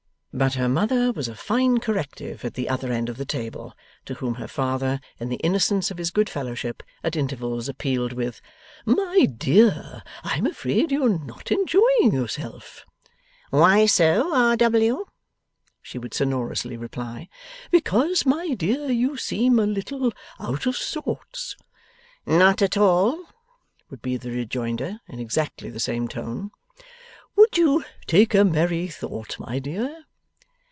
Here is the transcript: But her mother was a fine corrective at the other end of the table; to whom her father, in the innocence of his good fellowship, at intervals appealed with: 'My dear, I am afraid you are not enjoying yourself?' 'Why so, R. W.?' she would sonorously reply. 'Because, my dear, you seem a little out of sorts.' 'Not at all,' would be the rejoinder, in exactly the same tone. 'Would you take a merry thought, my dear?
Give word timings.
But 0.33 0.53
her 0.53 0.69
mother 0.69 1.11
was 1.11 1.27
a 1.27 1.35
fine 1.35 1.79
corrective 1.79 2.45
at 2.45 2.53
the 2.53 2.69
other 2.69 2.89
end 2.89 3.09
of 3.09 3.17
the 3.17 3.25
table; 3.25 3.73
to 4.05 4.13
whom 4.13 4.35
her 4.35 4.47
father, 4.47 5.01
in 5.19 5.27
the 5.27 5.35
innocence 5.43 5.91
of 5.91 5.97
his 5.97 6.09
good 6.09 6.29
fellowship, 6.29 6.81
at 7.03 7.17
intervals 7.17 7.67
appealed 7.67 8.13
with: 8.13 8.39
'My 8.85 9.25
dear, 9.25 10.01
I 10.23 10.37
am 10.37 10.47
afraid 10.47 10.89
you 10.89 11.03
are 11.05 11.19
not 11.19 11.51
enjoying 11.51 12.13
yourself?' 12.13 12.85
'Why 13.49 13.85
so, 13.85 14.33
R. 14.33 14.55
W.?' 14.55 15.03
she 15.81 15.97
would 15.97 16.13
sonorously 16.13 16.77
reply. 16.77 17.27
'Because, 17.69 18.25
my 18.25 18.53
dear, 18.53 18.89
you 18.89 19.17
seem 19.17 19.59
a 19.59 19.65
little 19.65 20.13
out 20.39 20.65
of 20.65 20.77
sorts.' 20.77 21.57
'Not 22.25 22.61
at 22.61 22.77
all,' 22.77 23.25
would 23.89 24.01
be 24.01 24.15
the 24.15 24.31
rejoinder, 24.31 25.01
in 25.09 25.19
exactly 25.19 25.69
the 25.69 25.81
same 25.81 26.07
tone. 26.07 26.51
'Would 27.35 27.57
you 27.57 27.83
take 28.07 28.33
a 28.33 28.45
merry 28.45 28.87
thought, 28.87 29.37
my 29.37 29.59
dear? 29.59 30.05